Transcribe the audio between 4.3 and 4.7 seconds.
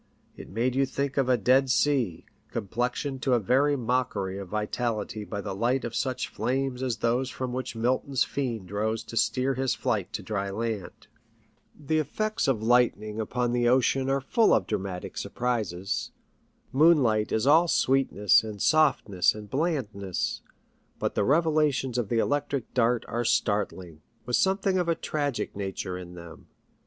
of